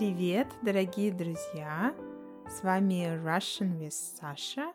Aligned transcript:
Привет, 0.00 0.48
дорогие 0.62 1.12
друзья! 1.12 1.94
С 2.48 2.62
вами 2.62 3.22
Russian 3.22 3.78
with 3.78 3.90
Sasha, 3.90 4.72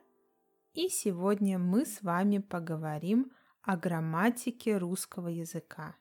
и 0.73 0.87
сегодня 0.87 1.57
мы 1.57 1.87
с 1.87 2.03
вами 2.03 2.37
поговорим 2.37 3.31
о 3.63 3.75
грамматике 3.75 4.77
русского 4.77 5.29
языка, 5.29 5.95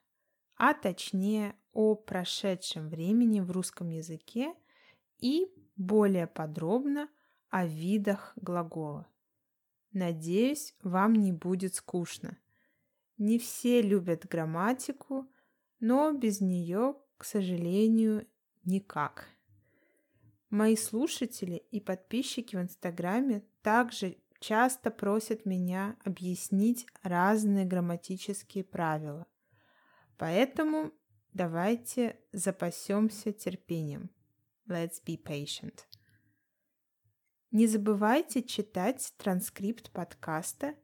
а 0.57 0.75
точнее 0.75 1.55
о 1.73 1.95
прошедшем 1.95 2.87
времени 2.87 3.39
в 3.39 3.49
русском 3.49 3.89
языке 3.89 4.53
и 5.17 5.47
более 5.75 6.27
подробно 6.27 7.09
о 7.49 7.65
видах 7.65 8.33
глагола. 8.35 9.07
Надеюсь, 9.91 10.75
вам 10.83 11.13
не 11.13 11.31
будет 11.31 11.73
скучно. 11.73 12.37
Не 13.17 13.39
все 13.39 13.81
любят 13.81 14.27
грамматику, 14.27 15.27
но 15.79 16.11
без 16.11 16.41
нее, 16.41 16.93
к 17.17 17.25
сожалению, 17.25 18.27
никак. 18.65 19.27
Мои 20.49 20.75
слушатели 20.75 21.55
и 21.71 21.79
подписчики 21.79 22.55
в 22.55 22.61
Инстаграме 22.61 23.43
также 23.61 24.17
часто 24.39 24.91
просят 24.91 25.45
меня 25.45 25.97
объяснить 26.03 26.85
разные 27.01 27.65
грамматические 27.65 28.63
правила. 28.63 29.25
Поэтому 30.17 30.91
давайте 31.33 32.19
запасемся 32.31 33.33
терпением. 33.33 34.09
Let's 34.67 35.01
be 35.05 35.21
patient. 35.21 35.79
Не 37.51 37.67
забывайте 37.67 38.43
читать 38.43 39.13
транскрипт 39.17 39.91
подкаста, 39.91 40.75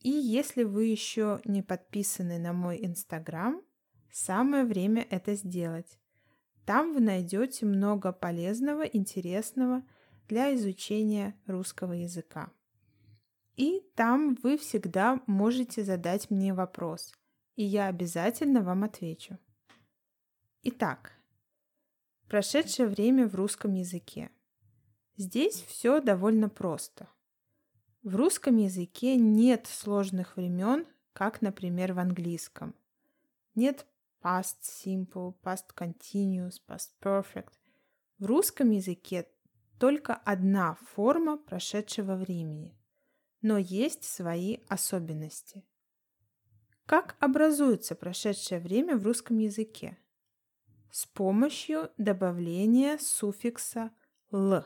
и 0.00 0.10
если 0.10 0.64
вы 0.64 0.86
еще 0.86 1.40
не 1.44 1.62
подписаны 1.62 2.38
на 2.38 2.52
мой 2.52 2.84
инстаграм, 2.84 3.62
самое 4.10 4.64
время 4.64 5.06
это 5.10 5.34
сделать. 5.34 5.98
Там 6.64 6.94
вы 6.94 7.00
найдете 7.00 7.66
много 7.66 8.12
полезного, 8.12 8.82
интересного 8.82 9.82
для 10.28 10.54
изучения 10.54 11.34
русского 11.46 11.92
языка. 11.92 12.52
И 13.56 13.80
там 13.94 14.36
вы 14.42 14.56
всегда 14.56 15.20
можете 15.26 15.84
задать 15.84 16.30
мне 16.30 16.54
вопрос, 16.54 17.12
и 17.56 17.64
я 17.64 17.88
обязательно 17.88 18.62
вам 18.62 18.84
отвечу. 18.84 19.38
Итак, 20.62 21.12
прошедшее 22.28 22.88
время 22.88 23.28
в 23.28 23.34
русском 23.34 23.74
языке. 23.74 24.30
Здесь 25.16 25.62
все 25.68 26.00
довольно 26.00 26.48
просто. 26.48 27.08
В 28.02 28.16
русском 28.16 28.56
языке 28.56 29.16
нет 29.16 29.66
сложных 29.66 30.36
времен, 30.36 30.86
как, 31.12 31.42
например, 31.42 31.92
в 31.92 31.98
английском. 31.98 32.74
Нет 33.54 33.86
past 34.22 34.62
simple, 34.62 35.34
past 35.42 35.74
continuous, 35.76 36.60
past 36.66 36.90
perfect. 37.02 37.52
В 38.18 38.26
русском 38.26 38.70
языке 38.70 39.28
только 39.78 40.14
одна 40.14 40.76
форма 40.76 41.36
прошедшего 41.36 42.14
времени, 42.14 42.78
но 43.40 43.58
есть 43.58 44.04
свои 44.04 44.58
особенности. 44.68 45.64
Как 46.86 47.16
образуется 47.20 47.94
прошедшее 47.94 48.60
время 48.60 48.96
в 48.96 49.04
русском 49.04 49.38
языке? 49.38 49.98
С 50.90 51.06
помощью 51.06 51.90
добавления 51.96 52.98
суффикса 52.98 53.90
«л». 54.30 54.64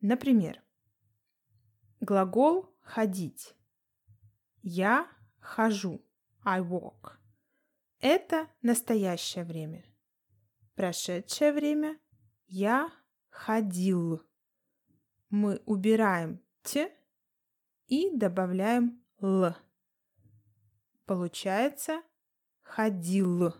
Например, 0.00 0.62
глагол 2.00 2.70
«ходить». 2.82 3.54
Я 4.62 5.08
хожу. 5.40 6.04
I 6.44 6.60
walk. 6.60 7.18
Это 8.06 8.50
настоящее 8.60 9.44
время. 9.44 9.82
Прошедшее 10.74 11.54
время 11.54 11.98
я 12.44 12.92
ходил. 13.30 14.20
Мы 15.30 15.62
убираем 15.64 16.42
т 16.60 16.94
и 17.86 18.14
добавляем 18.14 19.02
л. 19.22 19.56
Получается 21.06 22.02
ходил. 22.60 23.54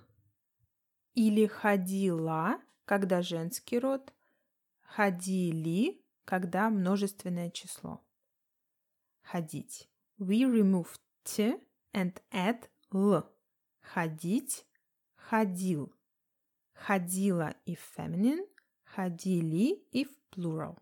Или 1.14 1.46
ходила, 1.46 2.60
когда 2.84 3.22
женский 3.22 3.78
род, 3.78 4.12
ходили, 4.82 6.04
когда 6.26 6.68
множественное 6.68 7.50
число. 7.50 8.04
Ходить. 9.22 9.88
We 10.18 10.44
remove 10.44 10.98
t 11.22 11.58
and 11.94 12.20
add 12.30 12.68
l. 12.92 13.33
Ходить, 13.84 14.66
ходил. 15.14 15.94
Ходила 16.72 17.54
и 17.64 17.76
в 17.76 17.92
feminine, 17.96 18.48
ходили 18.82 19.74
и 19.92 20.04
в 20.04 20.10
plural. 20.32 20.78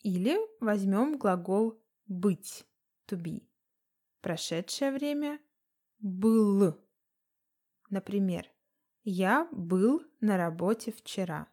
Или 0.00 0.36
возьмем 0.60 1.16
глагол 1.18 1.80
быть, 2.06 2.66
to 3.06 3.16
be. 3.16 3.46
Прошедшее 4.20 4.90
время 4.92 5.38
был. 6.00 6.76
Например, 7.90 8.50
я 9.04 9.48
был 9.52 10.02
на 10.20 10.36
работе 10.36 10.90
вчера. 10.90 11.48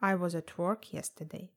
I 0.00 0.16
was 0.16 0.34
at 0.34 0.56
work 0.56 0.82
yesterday. 0.92 1.50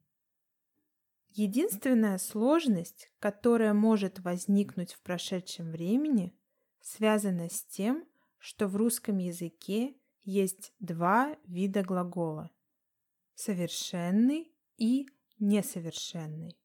Единственная 1.32 2.18
сложность, 2.18 3.10
которая 3.18 3.74
может 3.74 4.20
возникнуть 4.20 4.94
в 4.94 5.00
прошедшем 5.02 5.70
времени, 5.70 6.34
связана 6.80 7.48
с 7.48 7.62
тем, 7.64 8.04
что 8.40 8.66
в 8.66 8.76
русском 8.76 9.18
языке 9.18 9.94
есть 10.24 10.72
два 10.80 11.36
вида 11.44 11.82
глагола– 11.82 12.50
совершенный 13.34 14.50
и 14.78 15.06
несовершенный. 15.38 16.58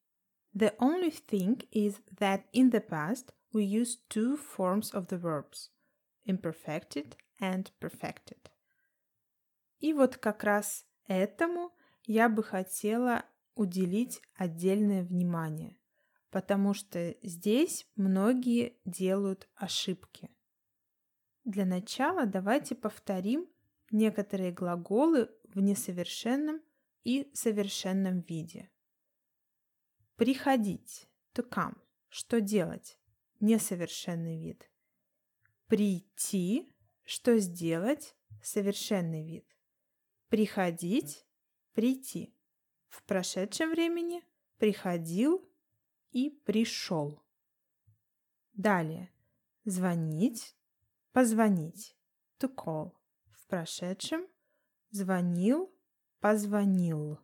The 0.54 0.74
only 0.78 1.12
thing 1.12 1.68
is 1.70 2.00
that 2.18 2.44
in 2.54 2.70
the 2.70 2.80
past 2.80 3.34
we 3.52 3.62
used 3.62 4.08
two 4.08 4.38
forms 4.38 4.90
of 4.92 5.08
the 5.08 5.20
verbs– 5.20 5.70
imperfected 6.26 7.14
and 7.40 7.70
perfected. 7.78 8.50
И 9.78 9.92
вот 9.92 10.16
как 10.16 10.44
раз 10.44 10.86
этому 11.06 11.74
я 12.06 12.30
бы 12.30 12.42
хотела 12.42 13.26
уделить 13.54 14.22
отдельное 14.34 15.04
внимание, 15.04 15.76
потому 16.30 16.72
что 16.72 17.14
здесь 17.22 17.86
многие 17.96 18.78
делают 18.86 19.46
ошибки. 19.56 20.30
Для 21.46 21.64
начала 21.64 22.26
давайте 22.26 22.74
повторим 22.74 23.48
некоторые 23.92 24.50
глаголы 24.50 25.30
в 25.44 25.60
несовершенном 25.60 26.60
и 27.04 27.30
совершенном 27.34 28.22
виде. 28.22 28.68
Приходить, 30.16 31.08
to 31.34 31.48
come, 31.48 31.78
что 32.08 32.40
делать, 32.40 32.98
несовершенный 33.38 34.42
вид. 34.42 34.68
Прийти, 35.68 36.74
что 37.04 37.38
сделать, 37.38 38.16
совершенный 38.42 39.24
вид. 39.24 39.46
Приходить, 40.28 41.24
прийти. 41.74 42.34
В 42.88 43.04
прошедшем 43.04 43.70
времени 43.70 44.24
приходил 44.58 45.48
и 46.10 46.28
пришел. 46.44 47.22
Далее. 48.52 49.12
Звонить, 49.64 50.55
Позвонить. 51.16 51.96
To 52.40 52.54
call. 52.54 52.92
В 53.30 53.46
прошедшем. 53.46 54.28
Звонил. 54.90 55.74
Позвонил. 56.20 57.18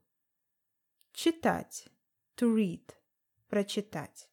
Читать. 1.12 1.90
To 2.36 2.54
read. 2.56 2.94
Прочитать. 3.48 4.30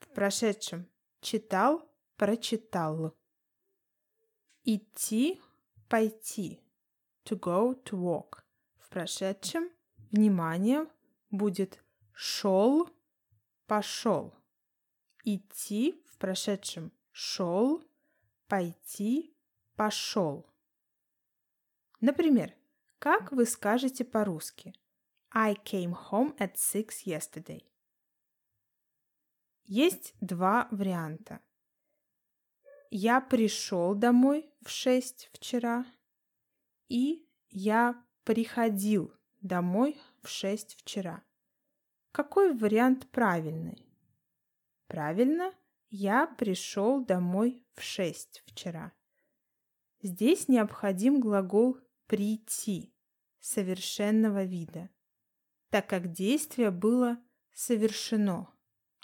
В 0.00 0.08
прошедшем. 0.08 0.90
Читал. 1.20 1.88
Прочитал. 2.16 3.16
Идти. 4.64 5.40
Пойти. 5.88 6.60
To 7.26 7.38
go. 7.38 7.80
To 7.84 7.96
walk. 7.96 8.42
В 8.78 8.88
прошедшем. 8.88 9.70
Внимание. 10.10 10.88
Будет 11.30 11.80
шел. 12.12 12.90
Пошел. 13.68 14.34
Идти. 15.22 16.02
В 16.08 16.18
прошедшем. 16.18 16.90
Шел 17.12 17.87
пойти, 18.48 19.36
пошел. 19.76 20.46
Например, 22.00 22.54
как 22.98 23.30
вы 23.32 23.46
скажете 23.46 24.04
по-русски 24.04 24.74
I 25.30 25.54
came 25.54 25.94
home 26.10 26.36
at 26.38 26.54
six 26.54 27.04
yesterday. 27.04 27.64
Есть 29.64 30.14
два 30.20 30.66
варианта. 30.70 31.40
Я 32.90 33.20
пришел 33.20 33.94
домой 33.94 34.50
в 34.64 34.70
шесть 34.70 35.28
вчера 35.32 35.84
и 36.88 37.28
я 37.50 38.02
приходил 38.24 39.12
домой 39.42 40.00
в 40.22 40.28
шесть 40.28 40.74
вчера. 40.76 41.22
Какой 42.12 42.54
вариант 42.54 43.08
правильный? 43.10 43.86
Правильно– 44.86 45.52
я 45.90 46.26
пришел 46.26 47.04
домой 47.04 47.64
в 47.74 47.82
шесть 47.82 48.42
вчера. 48.46 48.92
Здесь 50.02 50.48
необходим 50.48 51.20
глагол 51.20 51.78
«прийти»– 52.06 52.94
совершенного 53.40 54.44
вида, 54.44 54.90
так 55.70 55.88
как 55.88 56.12
действие 56.12 56.70
было 56.70 57.18
совершено, 57.52 58.54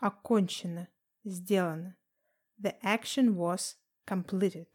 окончено, 0.00 0.88
сделано. 1.25 1.96
The 2.62 2.81
action 2.82 3.34
was 3.34 3.76
completed. 4.06 4.69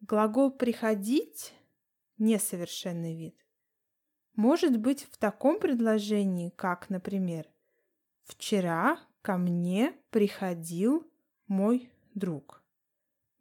Глагол 0.00 0.50
«приходить»— 0.50 1.54
несовершенный 2.18 3.16
вид. 3.16 3.38
Может 4.34 4.78
быть 4.78 5.04
в 5.04 5.16
таком 5.18 5.60
предложении, 5.60 6.50
как, 6.50 6.90
например, 6.90 7.48
«Вчера 8.24 8.98
ко 9.24 9.38
мне 9.38 9.96
приходил 10.10 11.10
мой 11.46 11.90
друг». 12.14 12.62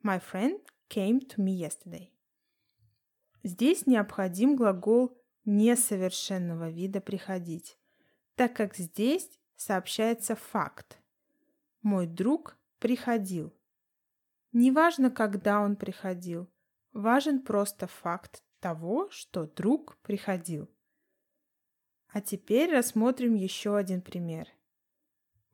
My 0.01 0.21
friend 0.31 0.61
came 0.89 1.19
to 1.19 1.43
me 1.43 1.57
yesterday. 1.57 2.09
Здесь 3.43 3.85
необходим 3.85 4.55
глагол 4.55 5.21
несовершенного 5.43 6.69
вида 6.69 7.01
«приходить», 7.01 7.77
так 8.35 8.55
как 8.55 8.77
здесь 8.77 9.29
сообщается 9.57 10.35
факт. 10.35 11.01
Мой 11.81 12.07
друг 12.07 12.57
приходил. 12.79 13.53
Неважно, 14.53 15.11
когда 15.11 15.59
он 15.59 15.75
приходил, 15.75 16.49
важен 16.93 17.41
просто 17.41 17.87
факт 17.87 18.41
того, 18.61 19.09
что 19.09 19.47
друг 19.47 19.97
приходил. 19.97 20.69
А 22.07 22.21
теперь 22.21 22.71
рассмотрим 22.71 23.35
еще 23.35 23.75
один 23.75 24.01
пример. 24.01 24.47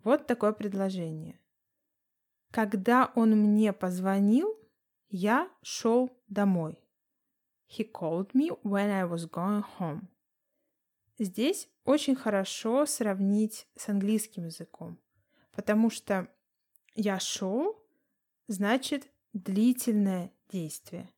Вот 0.04 0.28
такое 0.28 0.54
предложение. 0.54 1.40
Когда 2.52 3.12
он 3.16 3.32
мне 3.32 3.74
позвонил, 3.74 4.58
я 5.10 5.52
шел 5.62 6.10
домой. 6.28 6.84
He 7.68 7.90
called 7.92 8.32
me 8.34 8.50
when 8.64 8.90
I 8.90 9.04
was 9.04 9.30
going 9.30 9.64
home. 9.78 10.08
Здесь 11.20 11.70
очень 11.84 12.16
хорошо 12.16 12.86
сравнить 12.86 13.68
с 13.76 13.90
английским 13.90 14.46
языком, 14.46 14.98
потому 15.52 15.90
что 15.90 16.28
я 16.96 17.20
шел 17.20 17.76
значит 18.48 19.12
длительное 19.34 20.32
действие. 20.50 21.10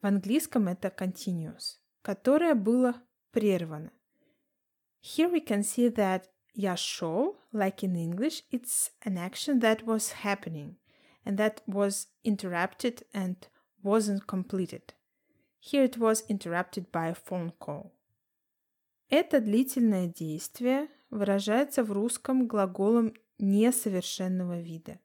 В 0.00 0.06
английском 0.06 0.68
это 0.68 0.88
continuous, 0.88 1.78
которое 2.02 2.54
было 2.54 3.02
прервано. 3.30 3.92
Here 5.02 5.30
we 5.30 5.46
can 5.46 5.62
see 5.62 5.94
that 5.94 6.24
шел, 6.76 7.36
like 7.52 7.82
in 7.82 7.94
English, 7.94 8.42
it's 8.50 8.90
an 9.04 9.18
action 9.18 9.60
that 9.60 9.84
was 9.84 10.22
happening 10.24 10.76
and 11.24 11.36
that 11.36 11.60
was 11.66 12.06
interrupted 12.24 13.02
and 13.12 13.36
wasn't 13.82 14.26
completed. 14.26 14.94
Here 15.60 15.84
it 15.84 15.98
was 15.98 16.24
interrupted 16.28 16.90
by 16.90 17.08
a 17.08 17.14
phone 17.14 17.52
call. 17.58 17.92
Это 19.10 19.40
длительное 19.40 20.06
действие 20.06 20.88
выражается 21.10 21.84
в 21.84 21.92
русском 21.92 22.46
глаголом 22.46 23.14
несовершенного 23.38 24.60
вида. 24.60 24.98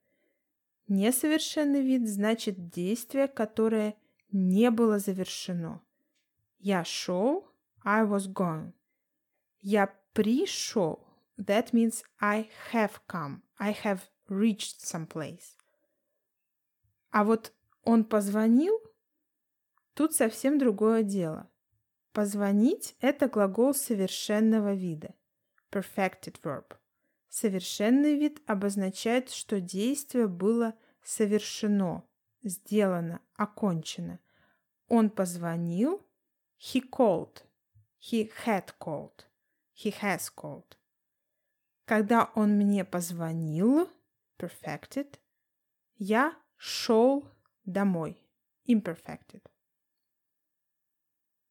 Несовершенный 0.87 1.81
вид 1.81 2.07
значит 2.07 2.69
действие, 2.69 3.27
которое 3.27 3.95
не 4.31 4.71
было 4.71 4.99
завершено. 4.99 5.81
Я 6.59 6.83
шел, 6.83 7.47
I 7.83 8.05
was 8.05 8.31
going. 8.31 8.73
Я 9.61 9.93
пришел, 10.13 11.10
that 11.45 11.73
means 11.73 12.03
I 12.19 12.49
have 12.71 12.99
come, 13.07 13.41
I 13.59 13.73
have 13.83 14.09
reached 14.29 14.81
some 14.81 15.07
place. 15.07 15.57
А 17.11 17.23
вот 17.23 17.51
он 17.83 18.05
позвонил, 18.05 18.79
Тут 19.93 20.15
совсем 20.15 20.57
другое 20.57 21.03
дело. 21.03 21.49
Позвонить– 22.13 22.95
это 23.01 23.27
глагол 23.27 23.73
совершенного 23.73 24.73
вида. 24.73 25.13
Perfected 25.69 26.39
verb. 26.41 26.75
Совершенный 27.29 28.17
вид 28.17 28.41
обозначает, 28.45 29.29
что 29.29 29.61
действие 29.61 30.27
было 30.27 30.75
совершено, 31.03 32.03
сделано, 32.43 33.21
окончено. 33.35 34.19
Он 34.87 35.09
позвонил. 35.09 36.05
He 36.59 36.81
called. 36.81 37.43
He 37.99 38.31
had 38.45 38.73
called. 38.79 39.25
He 39.73 39.93
has 40.01 40.29
called. 40.35 40.77
Когда 41.91 42.31
он 42.35 42.51
мне 42.51 42.85
позвонил, 42.85 43.89
perfected, 44.39 45.19
я 45.97 46.33
шел 46.55 47.27
домой, 47.65 48.17
imperfected. 48.65 49.41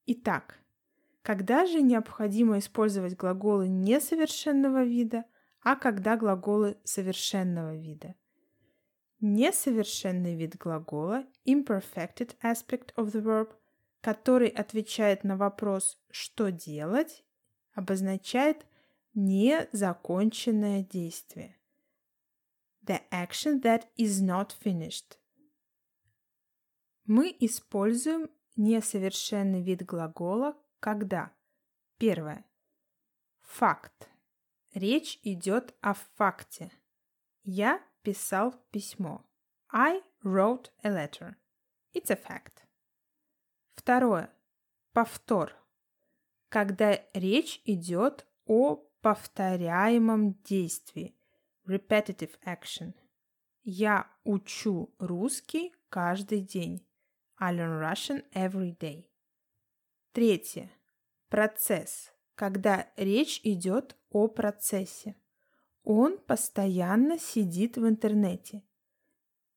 Итак, 0.07 0.59
когда 1.21 1.67
же 1.67 1.83
необходимо 1.83 2.59
использовать 2.59 3.19
глаголы 3.19 3.69
несовершенного 3.69 4.83
вида, 4.83 5.27
а 5.61 5.77
когда 5.77 6.17
глаголы 6.17 6.79
совершенного 6.85 7.77
вида? 7.77 8.15
Несовершенный 9.21 10.37
вид 10.37 10.57
глагола 10.57 11.27
imperfected 11.45 12.35
aspect 12.43 12.95
of 12.95 13.13
the 13.13 13.23
verb, 13.23 13.53
который 14.01 14.49
отвечает 14.49 15.23
на 15.23 15.37
вопрос 15.37 16.01
«что 16.11 16.51
делать», 16.51 17.27
обозначает 17.75 18.65
незаконченное 19.15 20.83
действие. 20.83 21.57
The 22.83 23.03
action 23.11 23.61
that 23.63 23.89
is 23.97 24.23
not 24.23 24.53
finished. 24.53 25.19
Мы 27.05 27.37
используем 27.41 28.31
несовершенный 28.57 29.63
вид 29.63 29.85
глагола 29.85 30.57
когда. 30.81 31.33
Первое. 31.99 32.45
Факт. 33.43 34.09
Речь 34.73 35.19
идет 35.23 35.75
о 35.81 35.95
факте. 35.95 36.71
Я 37.43 37.85
писал 38.03 38.53
письмо. 38.71 39.25
I 39.73 40.03
wrote 40.23 40.71
a 40.83 40.91
letter. 40.91 41.37
It's 41.93 42.11
a 42.11 42.17
fact. 42.17 42.65
Второе. 43.75 44.33
Повтор. 44.93 45.53
Когда 46.49 47.01
речь 47.13 47.61
идет 47.65 48.27
о 48.47 48.90
повторяемом 49.01 50.35
действии. 50.45 51.17
Repetitive 51.67 52.39
action. 52.45 52.95
Я 53.63 54.11
учу 54.25 54.95
русский 54.99 55.75
каждый 55.89 56.41
день. 56.41 56.87
I 57.39 57.55
learn 57.55 57.81
Russian 57.81 58.25
every 58.33 58.77
day. 58.77 59.07
Третье. 60.13 60.71
Процесс. 61.29 62.13
Когда 62.35 62.89
речь 62.97 63.41
идет 63.45 63.97
о 64.11 64.29
процессе. 64.29 65.17
Он 65.83 66.19
постоянно 66.19 67.19
сидит 67.19 67.77
в 67.77 67.87
интернете. 67.87 68.65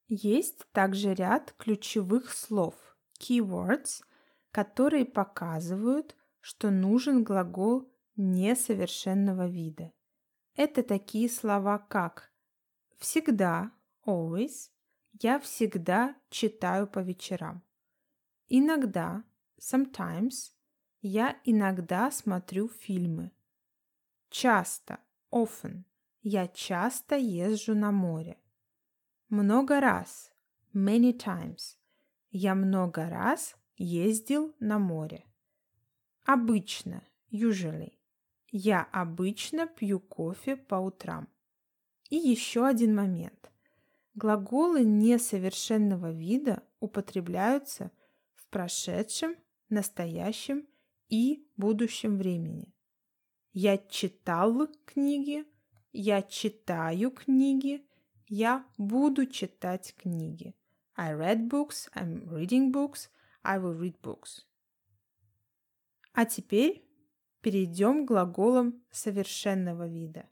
Есть 0.08 0.66
также 0.72 1.14
ряд 1.14 1.54
ключевых 1.58 2.32
слов, 2.32 2.76
keywords, 3.20 4.04
которые 4.52 5.06
показывают, 5.06 6.16
что 6.40 6.70
нужен 6.70 7.24
глагол 7.24 7.93
несовершенного 8.16 9.48
вида. 9.48 9.92
Это 10.56 10.84
такие 10.84 11.30
слова, 11.30 11.80
как 11.80 12.32
всегда, 12.98 13.72
always, 14.06 14.70
я 15.22 15.40
всегда 15.40 16.16
читаю 16.30 16.88
по 16.88 17.00
вечерам. 17.00 17.64
Иногда, 18.48 19.24
sometimes, 19.60 20.52
я 21.02 21.40
иногда 21.44 22.12
смотрю 22.12 22.68
фильмы. 22.68 23.32
Часто, 24.30 25.00
often, 25.32 25.84
я 26.22 26.48
часто 26.48 27.16
езжу 27.16 27.76
на 27.76 27.92
море. 27.92 28.38
Много 29.30 29.80
раз, 29.80 30.32
many 30.74 31.12
times, 31.12 31.78
я 32.30 32.56
много 32.56 33.10
раз 33.10 33.56
ездил 33.76 34.56
на 34.60 34.80
море. 34.80 35.26
Обычно, 36.26 37.04
usually, 37.32 37.98
я 38.56 38.88
обычно 38.94 39.68
пью 39.68 40.00
кофе 40.00 40.56
по 40.56 40.76
утрам. 40.76 41.28
И 42.10 42.16
еще 42.16 42.66
один 42.66 42.96
момент. 42.96 43.52
Глаголы 44.16 44.86
несовершенного 44.86 46.12
вида 46.12 46.64
употребляются– 46.80 47.92
прошедшем, 48.54 49.36
настоящем 49.70 50.68
и 51.10 51.50
будущем 51.58 52.18
времени. 52.18 52.72
Я 53.52 53.80
читал 53.80 54.68
книги, 54.86 55.44
я 55.92 56.22
читаю 56.22 57.10
книги, 57.10 57.84
я 58.28 58.64
буду 58.78 59.26
читать 59.26 59.96
книги. 59.98 60.56
I 60.96 61.14
read 61.16 61.50
books, 61.50 61.90
I'm 61.96 62.30
reading 62.30 62.72
books, 62.72 63.10
I 63.44 63.58
will 63.58 63.76
read 63.76 64.00
books. 64.04 64.44
А 66.14 66.26
теперь 66.26 66.88
перейдем 67.44 68.06
к 68.06 68.08
глаголам 68.08 68.82
совершенного 68.90 69.86
вида. 69.86 70.26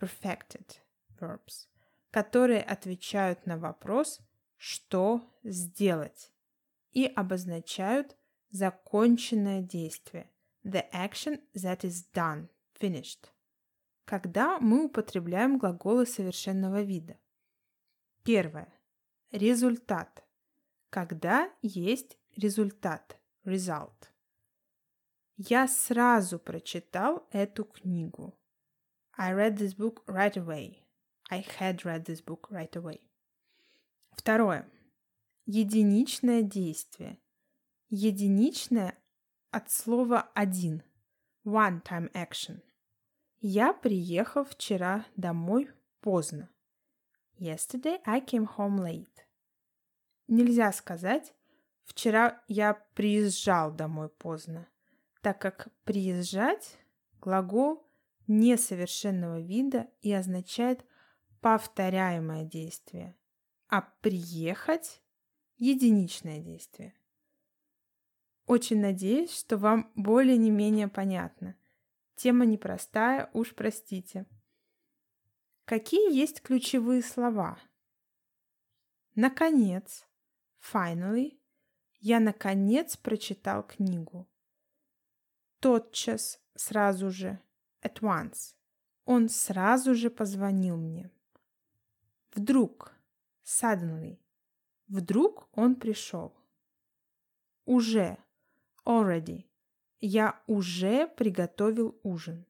Perfected 0.00 0.80
verbs, 1.20 1.68
которые 2.10 2.62
отвечают 2.62 3.46
на 3.46 3.58
вопрос 3.58 4.20
«что 4.56 5.22
сделать?» 5.44 6.32
и 6.92 7.04
обозначают 7.04 8.16
законченное 8.50 9.60
действие. 9.60 10.30
The 10.64 10.90
action 10.92 11.42
that 11.54 11.80
is 11.80 12.06
done, 12.14 12.48
finished. 12.80 13.28
Когда 14.06 14.58
мы 14.58 14.86
употребляем 14.86 15.58
глаголы 15.58 16.06
совершенного 16.06 16.80
вида. 16.80 17.18
Первое. 18.24 18.72
Результат. 19.32 20.24
Когда 20.88 21.52
есть 21.60 22.16
результат, 22.36 23.20
result. 23.44 24.08
Я 25.40 25.68
сразу 25.68 26.40
прочитал 26.40 27.28
эту 27.30 27.64
книгу. 27.64 28.36
I 29.16 29.32
read 29.32 29.56
this 29.56 29.72
book 29.72 30.04
right 30.08 30.34
away. 30.34 30.82
I 31.30 31.44
had 31.60 31.84
read 31.84 32.06
this 32.06 32.20
book 32.20 32.50
right 32.50 32.72
away. 32.72 33.00
Второе. 34.10 34.68
Единичное 35.46 36.42
действие. 36.42 37.20
Единичное 37.88 38.98
от 39.52 39.70
слова 39.70 40.28
один. 40.34 40.82
One 41.44 41.84
time 41.84 42.10
action. 42.14 42.60
Я 43.38 43.72
приехал 43.72 44.44
вчера 44.44 45.06
домой 45.14 45.70
поздно. 46.00 46.50
Yesterday 47.38 48.00
I 48.04 48.20
came 48.20 48.48
home 48.56 48.80
late. 48.80 49.06
Нельзя 50.26 50.72
сказать 50.72 51.32
«вчера 51.84 52.42
я 52.48 52.74
приезжал 52.94 53.70
домой 53.72 54.08
поздно» 54.08 54.68
так 55.20 55.40
как 55.40 55.68
приезжать– 55.84 56.78
глагол 57.20 57.86
несовершенного 58.26 59.40
вида 59.40 59.90
и 60.00 60.12
означает 60.12 60.84
повторяемое 61.40 62.44
действие, 62.44 63.16
а 63.68 63.82
приехать– 63.82 65.02
единичное 65.56 66.40
действие. 66.40 66.94
Очень 68.46 68.80
надеюсь, 68.80 69.36
что 69.36 69.58
вам 69.58 69.92
более 69.94 70.38
не 70.38 70.50
менее 70.50 70.88
понятно. 70.88 71.56
Тема 72.14 72.46
непростая, 72.46 73.30
уж 73.32 73.54
простите. 73.54 74.26
Какие 75.64 76.14
есть 76.14 76.40
ключевые 76.40 77.02
слова? 77.02 77.58
Наконец, 79.14 80.06
finally, 80.60 81.38
я 82.00 82.20
наконец 82.20 82.96
прочитал 82.96 83.62
книгу 83.64 84.28
тотчас, 85.60 86.40
сразу 86.54 87.10
же, 87.10 87.38
at 87.82 88.00
once. 88.00 88.54
Он 89.04 89.28
сразу 89.28 89.94
же 89.94 90.10
позвонил 90.10 90.76
мне. 90.76 91.10
Вдруг, 92.34 92.94
suddenly. 93.44 94.18
Вдруг 94.86 95.48
он 95.52 95.74
пришел. 95.76 96.34
Уже, 97.64 98.18
already. 98.84 99.44
Я 100.00 100.40
уже 100.46 101.06
приготовил 101.08 101.98
ужин. 102.02 102.46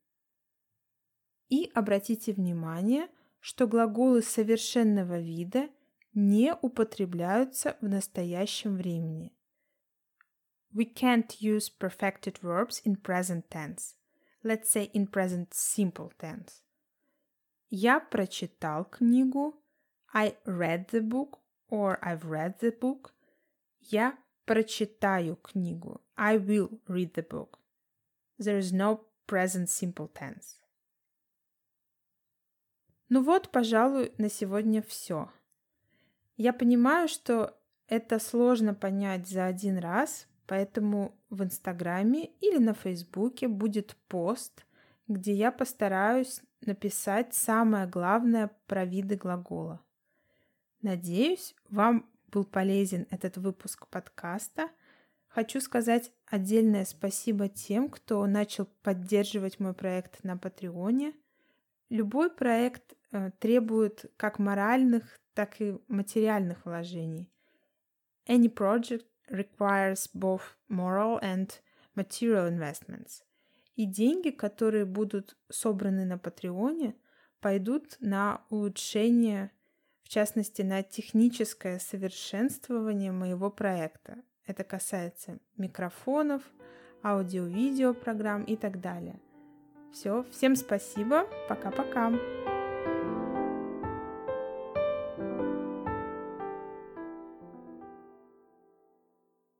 И 1.49 1.71
обратите 1.75 2.33
внимание, 2.33 3.09
что 3.41 3.67
глаголы 3.67 4.23
совершенного 4.23 5.19
вида 5.19 5.71
не 6.12 6.55
употребляются 6.55 7.77
в 7.81 7.88
настоящем 7.88 8.77
времени. 8.77 9.33
We 10.78 10.85
can't 10.85 11.42
use 11.42 11.68
perfected 11.68 12.38
verbs 12.38 12.80
in 12.85 12.94
present 12.99 13.50
tense. 13.50 13.97
Let's 14.44 14.70
say 14.70 14.90
in 14.94 15.08
present 15.08 15.52
simple 15.52 16.12
tense. 16.20 16.62
Я 17.68 17.99
прочитал 17.99 18.85
книгу. 18.85 19.54
I 20.14 20.37
read 20.47 20.87
the 20.92 21.02
book 21.02 21.40
or 21.68 21.99
I've 22.00 22.26
read 22.26 22.61
the 22.61 22.70
book. 22.70 23.12
Я 23.80 24.16
прочитаю 24.47 25.35
книгу. 25.42 26.00
I 26.16 26.38
will 26.38 26.78
read 26.87 27.14
the 27.14 27.26
book. 27.28 27.58
There 28.38 28.56
is 28.56 28.73
no 28.73 29.00
present 29.26 29.68
simple 29.68 30.08
tense. 30.14 30.62
Ну 33.08 33.25
вот, 33.25 33.50
пожалуй, 33.50 34.12
на 34.16 34.30
сегодня 34.30 34.80
все. 34.82 35.28
Я 36.37 36.52
понимаю, 36.52 37.08
что 37.08 37.58
это 37.88 38.20
сложно 38.20 38.75
понять 38.75 39.26
за 39.26 39.47
один 39.47 39.78
раз, 39.78 40.27
Поэтому 40.49 41.14
в 41.28 41.45
Инстаграме 41.45 42.31
или 42.40 42.57
на 42.57 42.73
Фейсбуке 42.73 43.49
будет 43.49 43.97
пост, 44.09 44.64
где 45.07 45.35
я 45.35 45.52
постараюсь 45.52 46.40
написать 46.62 47.35
самое 47.35 47.87
главное 47.87 48.50
про 48.67 48.87
виды 48.87 49.17
глагола. 49.17 49.81
Надеюсь, 50.81 51.55
вам 51.69 52.09
был 52.28 52.45
полезен 52.45 53.07
этот 53.11 53.37
выпуск 53.37 53.87
подкаста. 53.88 54.71
Хочу 55.28 55.61
сказать 55.61 56.11
отдельное 56.25 56.87
спасибо 56.87 57.50
тем, 57.50 57.90
кто 57.90 58.26
начал 58.26 58.67
поддерживать 58.83 59.61
мой 59.61 59.75
проект 59.75 60.25
на 60.25 60.38
Патреоне. 60.38 61.12
Любой 61.90 62.31
проект 62.31 62.95
э, 63.12 63.33
требует 63.38 64.11
как 64.17 64.38
моральных, 64.38 65.21
так 65.35 65.61
и 65.61 65.78
материальных 65.88 66.64
вложений. 66.64 67.28
Any 68.26 68.50
project 68.52 69.05
requires 69.30 70.08
both 70.14 70.56
moral 70.68 71.20
and 71.23 71.50
material 71.94 72.49
investments. 72.49 73.23
И 73.76 73.87
деньги, 73.87 74.30
которые 74.30 74.85
будут 74.85 75.37
собраны 75.49 76.04
на 76.04 76.18
Патреоне, 76.18 76.94
пойдут 77.40 77.97
на 78.00 78.42
улучшение, 78.50 79.52
в 80.02 80.08
частности, 80.08 80.62
на 80.62 80.82
техническое 80.82 81.78
совершенствование 81.78 83.12
моего 83.12 83.50
проекта. 83.50 84.18
Это 84.47 84.64
касается 84.64 85.38
микрофонов, 85.56 86.42
аудио-видео 87.04 87.94
программ 87.94 88.42
и 88.44 88.56
так 88.56 88.80
далее. 88.80 89.20
Все, 89.92 90.25
всем 90.30 90.56
спасибо, 90.56 91.28
пока-пока. 91.49 92.38